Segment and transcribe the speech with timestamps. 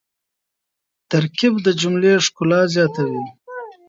[1.11, 3.23] ترکیب د جملې ښکلا زیاتوي.